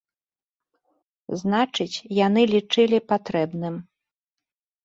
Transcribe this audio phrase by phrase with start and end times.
[1.41, 3.75] Значыць, яны лічылі патрэбным.